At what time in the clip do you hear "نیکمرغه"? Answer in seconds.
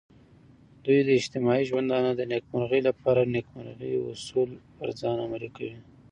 3.35-3.89